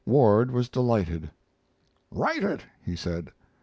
Ward 0.03 0.49
was 0.49 0.67
delighted. 0.67 1.29
"Write 2.09 2.43
it," 2.43 2.65
he 2.83 2.95
said. 2.95 3.29